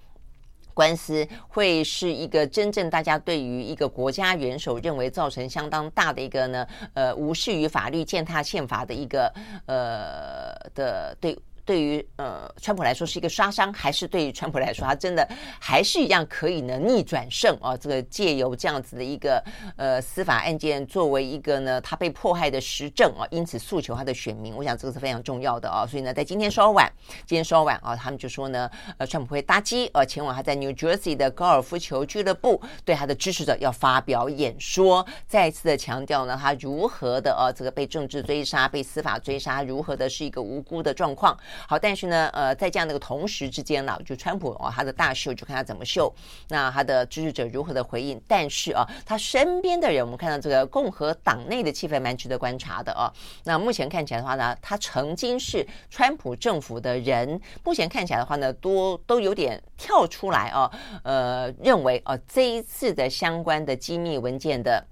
[0.75, 9.33] 官司会是一个真正大家对于一个国家元首认为造成相当大的一个呢，呃，无视于法律、践踏宪法的一个
[9.67, 11.39] 呃的对。
[11.65, 15.27] 对于呃，川普来说是一个杀伤，还是对于川普来说，他真的
[15.61, 17.77] 还是一样可以呢逆转胜啊？
[17.77, 19.43] 这个借由这样子的一个
[19.77, 25.87] 呃司法案件作为一个呢他被迫害的实证啊，因此诉求他的选民，我想这个是非常重要的啊。
[25.87, 26.91] 所以呢，在今天稍晚，
[27.27, 41.39] 今天稍晚啊，他们就说呢，呃，川普会搭机呃前往他在 New Jersey 的高尔夫球俱乐部，对他的支持者要发表演说，再一次的强调呢，他如何的呃这个被政治追杀、被司法追杀，如何的是一个无辜的状况。
[41.69, 46.13] 好，但是呢，呃，在这样的一个同时之间呢，就川普哦，他的大秀就看他怎么秀，
[46.49, 48.21] 那他的支持者如何的回应。
[48.27, 53.13] 但是啊，他身边的人，我们看到这个共和党内的气氛蛮值得观察的啊。
[53.45, 60.71] 那目前看起来的话呢，他曾经是川普政府的人，目前看起来的话呢，都都有点跳出来啊，
[61.03, 64.87] 呃，认为啊，这一次的相关的机密文件的。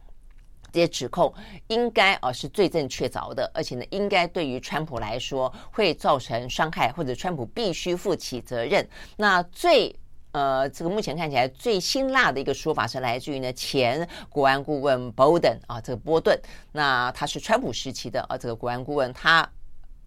[0.73, 1.33] 这些指控
[1.69, 8.87] 应该啊是罪证确凿的，而且呢，应该对于川普来说会造成伤害，或者川普必须负起责任。
[9.17, 9.95] 那最
[10.33, 16.41] 呃，这个目前看起来最辛辣的一个说法是来自于呢前国安顾问 Bolton 啊，这个波顿，
[16.73, 19.49] 那他是川普时期的啊这个国安顾问，他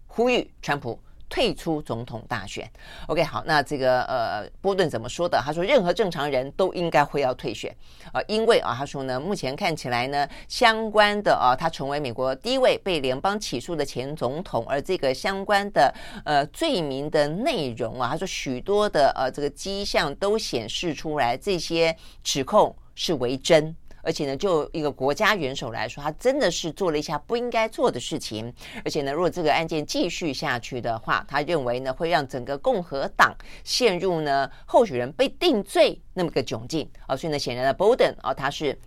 [0.06, 0.98] 呼吁川普。
[1.34, 2.70] 退出总统大选
[3.08, 5.36] ，OK，好，那这个呃，波顿怎么说的？
[5.44, 7.74] 他说，任何正常人都应该会要退选
[8.12, 15.92] 啊，因为啊，他说呢，目前看起来呢，相关的啊，他成为美国第一位被联邦起诉的前总统，而这个相关的
[16.24, 23.74] 呃罪名的内容啊，他说许多的呃这个迹象都显示出来，这些指控是为真。
[24.04, 28.52] 而且呢，就一个国家元首来说，他真的是做了一下不应该做的事情。
[28.84, 36.88] 而且呢，如果这个案件继续下去的话，他认为呢，会让整个共和党陷入呢候选人被定罪那么个窘境。
[37.06, 38.78] 啊，所以呢，显然呢，Bolden 啊，他是。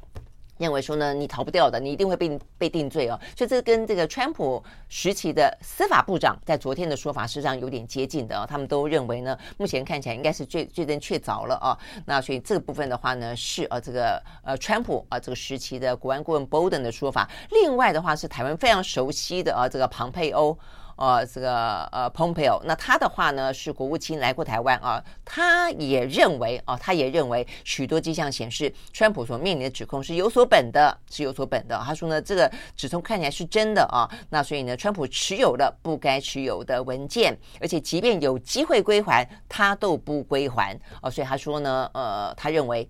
[0.57, 3.19] 认为说呢，你逃不掉的，你一定会被被定罪哦。
[3.35, 8.45] 所以这跟这个川普时期的司法部长在昨天的说法实际上有点接近的哦。
[8.49, 11.77] 他们都认为呢，目前看起来应该是罪罪证确凿了哦。
[12.05, 17.29] 那所以这个部分的话呢，是呃这个呃川普啊这个时期的国安顾问 Bolton 的说法。
[17.51, 20.57] 另外的话是台湾非常熟悉的啊这个庞佩欧。
[20.97, 31.79] 呃，这个呃，Pompeo，那他的话呢是国务卿来过台湾啊，他也认为啊，他也认为许多迹象显示，川普所面临的指控是有所本的，是有所本的。
[31.85, 42.89] 他说呢，这个指控看起来是真的啊，那所以呢，川普持有了不该持有的文件，而且即便有机会归还，他都不归还啊，所以他说呢，呃，他认为。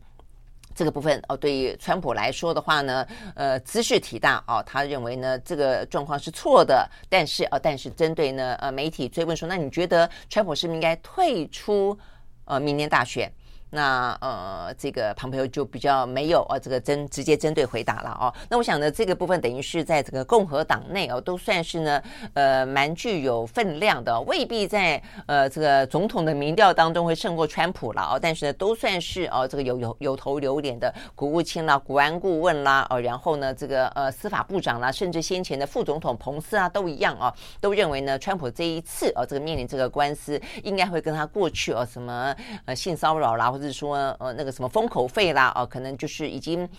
[0.77, 6.87] 这个部分哦，对于川普来说的话呢，呃，兹事体大哦，他认为呢，这个状况是错的。
[7.09, 11.97] 但是呃，但是针对呢，呃，媒体追问说，那你觉得川普是不是应该退出
[12.45, 13.31] 呃明年大选？
[13.69, 18.33] 那呃，这个庞培就比较没有呃这个针直接针对回答了哦。
[18.49, 22.01] 那我想呢，这个部分等于是在这个共和党内哦，都算是呢
[22.33, 28.19] 呃蛮具有分量的，未必在呃这个总统的民调当中会胜过川普了哦。
[28.21, 42.33] 但是呢，都算是哦这个有有有头有脸的国务卿啦、国安顾问啦哦，然后呢这个呃司法部长啦，甚至先前的副总统彭斯啊都一样哦，都认为呢川普这一次哦这个面临这个官司，应该会跟他过去哦什么
[42.65, 43.56] 呃性骚扰啦。
[43.57, 46.69] 或者说呃那个什么封口费啦哦，可能就是已经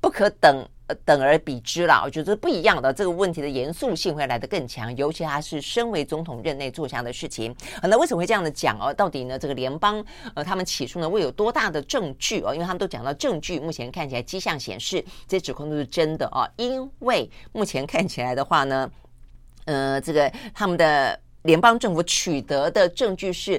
[0.00, 0.66] 不可等。
[1.06, 7.56] 等而比之了，我觉得不一样的这个问题的严肃性会来得更强，尤其他是身为总统任内做下的事情。
[7.82, 8.92] 那为什么会这样的讲哦？
[8.92, 9.38] 到底呢？
[9.38, 12.52] 这个联邦呃，他们起诉呢，会有多大的证据哦？
[12.52, 16.46] 因为他们都讲到证据，目前看起来迹象显示这指控都是真的哦。
[16.56, 18.90] 因为目前看起来的话呢，
[19.64, 23.58] 呃，这个他们的联邦政府取得的证据是。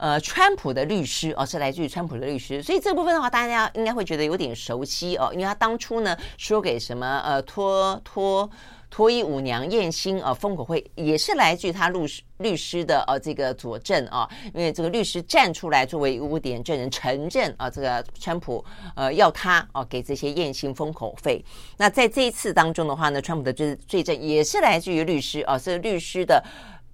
[0.00, 8.50] 呃，川普的律师哦，是来自于川普的律师，所以这部分的话，大家应该会觉得有点熟悉哦，因为他当初呢说给什么呃脱脱
[8.88, 18.64] 脱衣舞娘燕馨啊封口会，也是来自于他律师律师的呃这个佐证啊，因为这个律师站出来作为污点证人承认啊，这个川普
[18.96, 21.44] 呃要他哦给这些燕馨封口费。
[21.76, 26.42] 那在这一次当中的话呢，川普的罪罪证也是来自于律师啊，是律师的。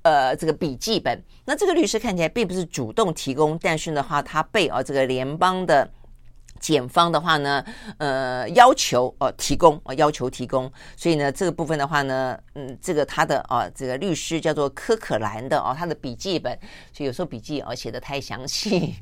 [0.06, 5.90] 呃，这个笔记本，那这个律师看起来并不是主动提供，但是的话，他被啊这个联邦的
[6.60, 7.64] 检方的话呢，
[7.98, 16.56] 呃，要求呃提供呃要求提供，所以呢，这个部分的话呢，嗯，这个他的啊这个律师叫做柯可兰的哦，他的笔记本，
[16.92, 18.94] 所以有时候笔记啊写的太详细，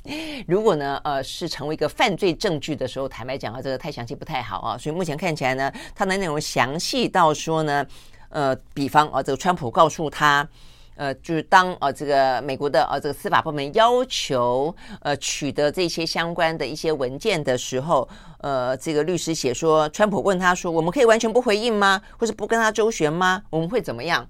[0.46, 7.86] 如果呢呃是成为一个犯罪证据的时候，坦白讲啊，这个太详细不太好啊，所以目前看起来呢，他的内容详细到说呢。
[8.30, 10.48] 呃，比方啊，这个川普告诉他，
[10.96, 18.08] 呃，就是当呃这个美国的呃这个司法部门要求呃取得这些相关的一些文件的时候，
[18.38, 22.00] 呃，这个律师写说，川普问他说，我们可以完全不回应吗？
[22.18, 23.42] 或是不跟他周旋吗？
[23.50, 24.26] 我们会怎么样？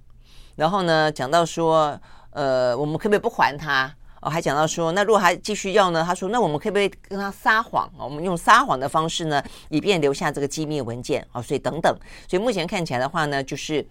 [0.57, 1.98] 然后呢，讲到说，
[2.30, 3.94] 呃，我们可不可以不还他？
[4.20, 6.04] 哦，还讲到说，那如果还继续要呢？
[6.06, 7.90] 他说，那我们可不可以跟他撒谎？
[7.98, 11.96] 我们用撒谎的方式呢，以便留下这个机密文件啊，所以等等，
[12.28, 13.86] 所以目前看起来的话呢，就是。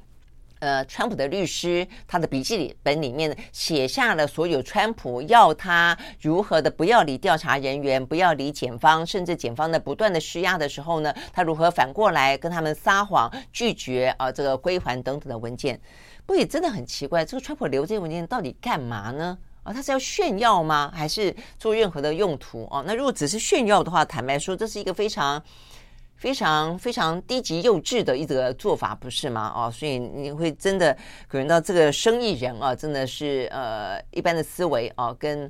[0.61, 15.80] 呃，川普的律师他的笔记本里面写下了所有川普要他如何的不要理调查人员，不要理检方，甚至检方的不断的施压的时候呢，他如何反过来跟他们撒谎，拒绝啊这个归还等等的文件。
[16.25, 19.38] 不也真的很奇怪，这个川普留这些文件到底干嘛呢？
[19.70, 20.91] 啊，他是要炫耀吗？
[20.95, 22.67] 还是做任何的用途？
[22.72, 25.41] 哦，那如果只是炫耀的话，坦白说，这是一个非常。
[26.20, 29.53] 非常非常低级幼稚的一个做法，不是吗？
[29.55, 30.93] 哦，所以你会真的
[31.30, 35.49] 感觉到这个生意人啊，真的是呃一般的思维啊，跟。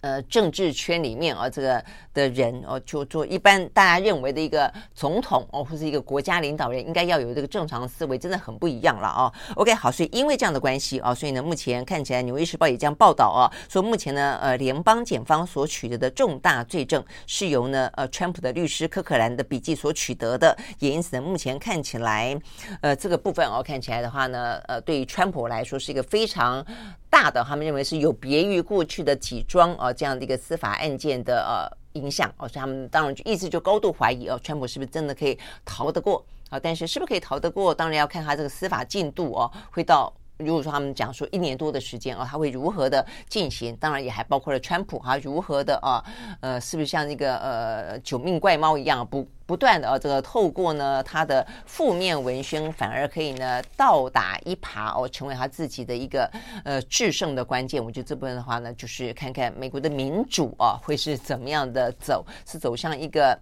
[0.00, 1.84] 呃，政治圈里面啊，这个
[2.14, 9.32] 的人哦，就做一般大家认为的一个总统哦，或是一个国家领导人，应该要有这个正常思维，真的很不一样了哦。
[9.56, 22.38] OK，好，所以因为这样的关系啊，所以呢，目前看起来《纽约时报》也这样报道啊，说目前呢，呃，联邦检方所取得的重大罪证是由呢，呃，川普的律师柯克兰的笔记所取得的，也因此呢，目前看起来，
[22.80, 26.64] 呃，这个部分哦，看起来的话呢，呃，对于川普来说是一个非常。
[27.10, 36.58] 大的，他们认为是有别于过去的几桩啊这样的一个司法案件的呃影响哦，所以他们当然就一直就高度怀疑哦，川普是不是真的可以逃得过啊？
[36.58, 40.12] 但是是不是可以逃得过，当然要看他这个司法进度哦，会到。
[40.40, 43.76] 如果说他们讲说一年多的时间啊，他会如何的进行？
[43.76, 46.02] 当然也还包括了川普哈，如何的啊，
[46.40, 56.30] 呃，是不是像那个呃九命怪猫一样不不断的啊，这个透过呢他的负面文宣，反而可以呢倒打一耙哦，成为他自己的一个
[56.64, 57.84] 呃制胜的关键。
[57.84, 63.38] 我觉得这部分的话呢，就是看看美国的民主啊会是怎么样的走，是走向一个。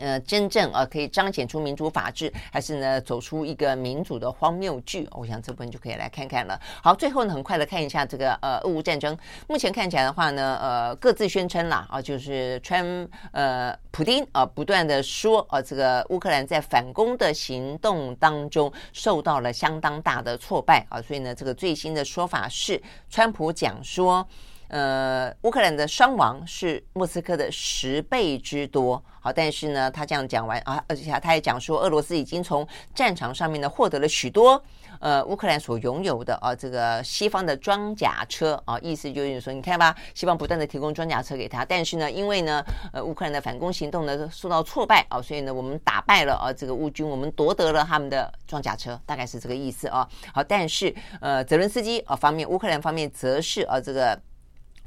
[0.00, 5.06] 呃，真正呃可以彰显出民主法治，还是呢走出一个民主的荒谬剧？
[5.12, 6.58] 我想这部分就可以来看看了。
[6.82, 9.16] 好，最后呢，很快的看一下这个呃俄乌战争。
[9.46, 24.26] 目前看起来的话呢，呃各自宣称啦啊，就是川呃普丁啊不断的说啊，这个乌克兰在反攻的行动当中受到了相当大的挫败啊，所以呢，这个最新的说法是，川普讲说。
[24.70, 29.02] 呃，乌克兰的伤亡是莫斯科的十倍之多。
[29.22, 34.62] 好，但是呢，他这样讲完啊，而且他也讲说，俄罗斯已经从战场上面呢获得了许多
[34.98, 42.64] 呃乌克兰所拥有的啊这个西方的装甲车啊，意思就是说，你看吧，西方不断的提供装甲车给他，但是呢，因为呢，
[42.94, 50.08] 呃乌克兰的反攻行动呢受到挫败啊，所以呢，我们打败了啊这个乌军，我们夺得了他们的装甲车，大概是这个意思啊。
[50.32, 54.18] 好，但是呃泽伦斯基啊方面，乌克兰方面则是啊这个。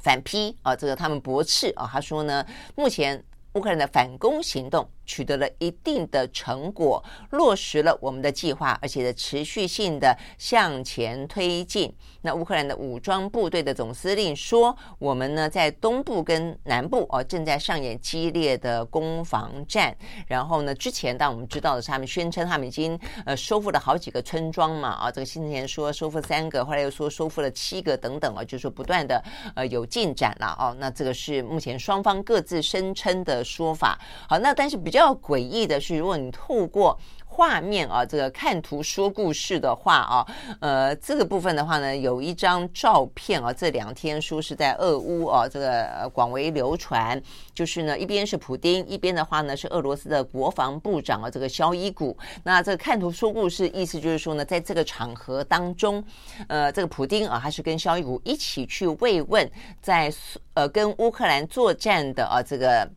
[0.04, 2.46] 反批啊，这个他们驳斥啊，他说呢，
[2.76, 3.24] 目前
[3.54, 4.86] 乌克兰的反攻行动。
[5.04, 11.94] 取得了一定的成果，落实了我们的计划，而且的持续性的向前推进。
[12.22, 19.94] 那乌克兰的武装部队的总司令说：“我们呢在东部跟南部哦正在上演激烈的攻防战。
[20.26, 29.22] 然后呢，之前当我们知道的是，他们宣称他们已经呃收复了好几个村庄嘛啊，这个先前说收复三个，后来又说收复了七个等等啊，就是说不断的
[29.54, 30.74] 呃有进展了哦。
[30.78, 34.00] 那这个是目前双方各自声称的说法。
[34.26, 34.93] 好，那但是比。
[34.94, 40.26] 比较诡异的是，如果你透过画面啊，这个看图说故事的话啊，
[40.60, 47.20] 呃，这个部分的话呢，有一张照片啊，这两天说是在俄乌啊，这个广为流传，
[47.52, 52.16] 就是呢，一边是普丁，一边的话呢是俄罗斯的国防部长啊，这个肖伊古。
[52.44, 56.00] 那这个看图说故事，意思就是说呢，在这个场合当中，
[56.46, 59.50] 呃，这个普丁啊，他是跟肖伊古一起去慰问
[59.82, 60.14] 在
[60.54, 62.88] 呃跟乌克兰作战的啊这个。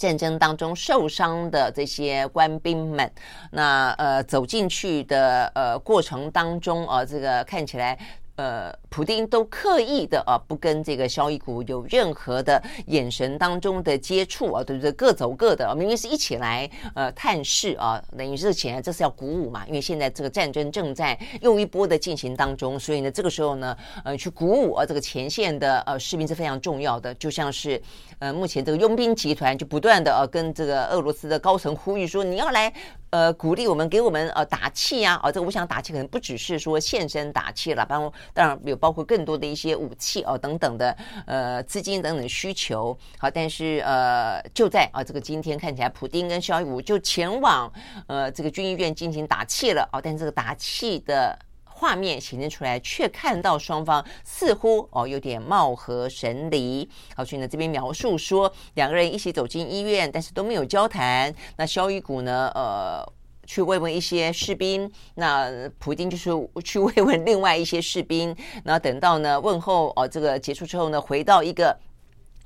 [0.00, 3.12] 战争当中受伤的这些官兵们，
[3.52, 7.98] 那呃走进去的呃过程当中啊，这个看起来。
[8.40, 14.90] 呃，普丁都刻意的啊，不跟这个肖伊古有任何的眼神当中的接触啊，对不对？
[14.92, 23.76] 各走各的，明明是一起来呃探视啊，等于是显然这是要鼓舞嘛，因为现在这个战争正在又一波的进行当中，所以呢，这个时候呢，
[24.06, 27.78] 呃，去鼓舞啊这个前线的呃士兵是非常重要的，就像是
[28.20, 32.72] 呃目前这个佣兵集团就不断的呃跟这个俄罗斯的高层呼吁说，你要来。
[33.10, 40.96] 呃，鼓励我们，给我们呃打气呀，啊，哦，这个我想打气可能不只是说现身打气了，包当然有包括更多的一些武器哦等等的
[41.26, 42.96] 呃资金等等需求。
[43.18, 47.72] 好，但是呃就在啊这个今天看起来，普丁跟肖伊武就前往
[48.06, 51.38] 呃这个军医院进行打气了哦，但是这个打气的。
[51.80, 56.86] 画面显现出来，却看到双方似乎哦有点貌合神离。
[57.16, 61.34] 好，所以呢这边描述说两个人一起走进医院，但是都没有交谈。
[61.56, 63.02] 那肖伊古呢，呃，
[63.46, 66.30] 去慰问一些士兵，那普丁就是
[66.62, 68.36] 去慰问另外一些士兵。
[68.62, 71.74] 然后等到呢问候哦这个结束之后呢，回到一个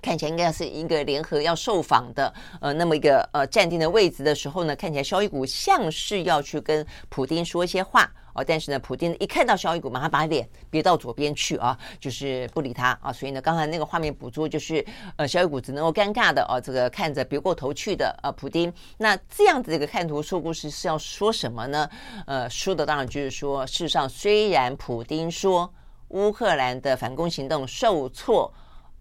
[0.01, 8.09] 看起来应该是一个联合要受访的呃那么一个呃站定的位置的时候呢，看起来肖伊古像是要去跟普丁说一些话。
[8.35, 13.13] 哦，但是呢，普丁一看到小伊古，马上把脸别到左边去啊，就是不理他啊。
[13.13, 14.85] 所以呢，刚才那个画面捕捉就是，
[15.17, 18.73] 呃，小伊古只能够尴尬的哦，这个看着别过头去的呃普丁。
[18.99, 21.89] 那这样子一个看图说故事是要说什么呢？
[22.27, 25.73] 呃，说的当然就是说，事实上虽然普丁说
[26.09, 28.53] 乌克兰的反攻行动受挫，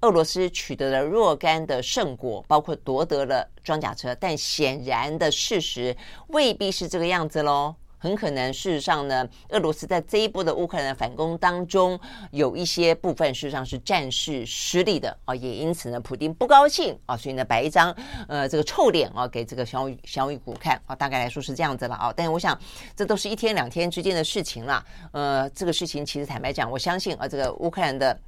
[0.02, 5.96] 俄罗斯取得了若干的胜果，包括夺得了装甲车，但显然的事实
[6.28, 7.76] 未必是这个样子喽。
[8.04, 11.98] 很可能，事实上呢，俄罗斯在这一波的乌克兰反攻当中，
[12.32, 17.96] 有一些部分事实上是战事失利的啊，也因此呢，普丁不高兴啊，所以呢，摆一张
[18.28, 22.14] 呃这个臭脸啊，给这个小雨小雨谷看啊，大概来说是这样子了啊。
[22.14, 22.60] 但是我想，
[22.94, 24.86] 这都是一天两天之间的事情了。
[25.14, 28.20] 呃，这个事情其实坦白讲，我相信啊，这个乌克兰的。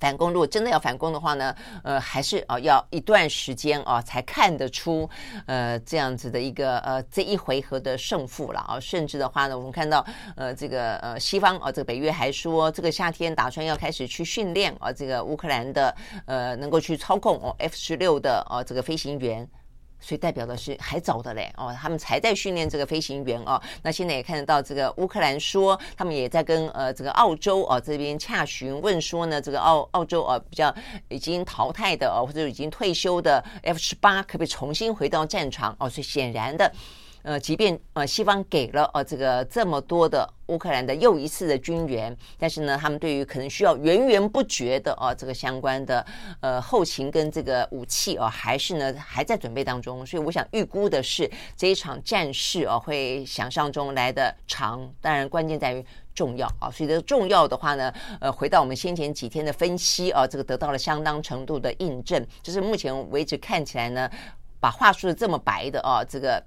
[0.00, 5.08] 反攻，如果真的要反攻的话呢，呃，还是啊要一段时间啊才看得出
[5.46, 8.78] 呃这样子的一个呃这一回合的胜负了啊。
[8.80, 10.04] 甚至的话呢，我们看到
[10.36, 15.94] 呃这个呃西方啊这个北约还说这个夏天打算要开始去训练啊这个乌克兰的
[16.26, 19.48] 呃能够去操控哦 F 十六的啊这个飞行员。
[20.00, 23.60] 所以代表的是还早的嘞哦，他们才在训练这个飞行员哦。
[23.82, 30.74] 那现在也看得到这个乌克兰说，他们也在跟呃这个澳洲哦这边洽询问说呢，这个澳澳洲啊比较
[31.08, 35.88] 已经淘汰的哦或者已经退休的 F 十八可不可以重新回到战场哦？
[35.88, 36.72] 所以显然的。
[37.28, 46.02] 呃，即便呃西方给了呃这个这么多的乌克兰的又一次的军援，但是呢，他们对于可能需要源源不绝的啊这个相关的
[46.40, 50.06] 呃后勤跟这个武器啊，还是呢还在准备当中。
[50.06, 54.90] 所以我想预估的是这一场战事啊会想象中来的长。
[55.02, 62.26] 当然关键在于重要啊，所以这重要的话呢，呃，回到我们先前几天的分析啊，这个得到了相当程度的印证。
[62.42, 64.10] 就是目前为止看起来呢，
[64.58, 66.42] 把话说的这么白的啊，这个。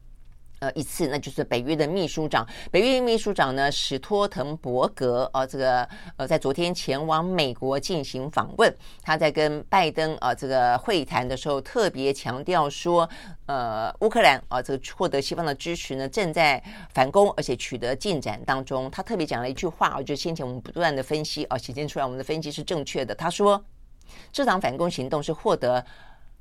[0.62, 5.88] 呃，一次，那就是北约的秘书长，北约秘书长呢，史托滕伯格啊，这个
[6.18, 13.09] 呃，在昨天前往美国进行访问，他在跟拜登啊这个会谈的时候，特别强调说，
[13.47, 18.88] 呃，乌克兰啊这个获得西方的支持呢，正在反攻，而且取得进展当中。
[18.91, 23.16] 他特别讲了一句话啊，就先前我们不断的分析啊，显现出来我们的分析是正确的。
[23.16, 23.59] 他说，
[24.32, 25.84] 这场反攻行动是获得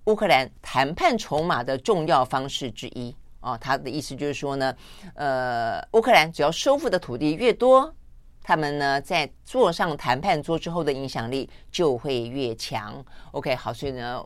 [0.05, 3.17] 乌克兰谈判筹码的重要方式之一。
[3.41, 4.75] 哦，他的意思就是说呢，
[5.15, 7.95] 呃，乌克兰只要收复的土地越多，
[8.43, 13.05] 他们呢在坐上谈判桌之后的影响力就会越强。
[13.33, 14.25] OK，好，所以呢，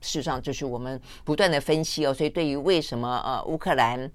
[0.00, 4.10] 事实上就是我们不断的分析哦，所以对于为什么呃乌克兰。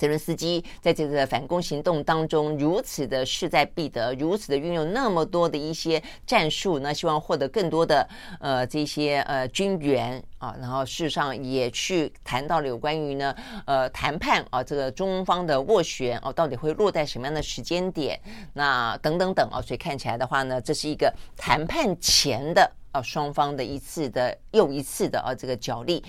[0.00, 8.08] 泽伦斯基在这个反攻行动当中如此的势在必得，如此的运用那么多的一些战术，那希望获得更多的
[8.40, 13.34] 呃这些呃军援啊，然后事实上也去谈到了有关于呢
[13.66, 18.18] 呃谈判啊这个中方的斡旋哦、啊、到底会落在什么样的时间点，
[18.54, 26.02] 那等等等啊，所以看起来的话呢，这是一个谈判前的啊双方的一次的又一次的呃这个角力，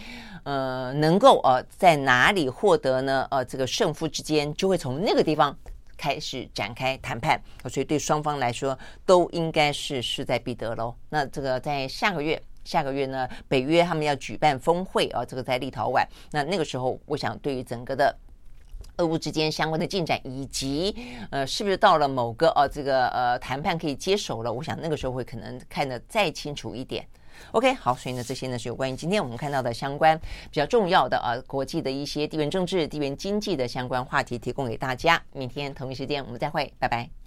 [0.44, 3.28] 呃能够呃在哪里获得呢？
[3.32, 5.58] 呃这个胜负之间就会从那个地方
[5.98, 10.96] 开始展开谈判，所以对双方来说都应该是势在必得喽。
[11.10, 12.42] 那这个在下个月。
[12.64, 16.06] 下个月呢，北约他们要举办峰会啊，这个在立陶宛。
[16.30, 18.16] 那那个时候，我想对于整个的
[18.98, 20.96] 俄乌之间相关的进展，以及
[21.30, 24.52] 呃，是不是到了某个呃这个呃谈判可以接手了？
[24.52, 27.06] 我想那个时候会可能看得再清楚一点。
[27.54, 35.22] OK，好，所以呢，这些呢是有关于今天我们看到的相关比较重要的呃国际的一些地缘政治、地缘经济的相关话题，提供给大家。
[35.34, 37.21] 明天同一时间我们再会，拜拜。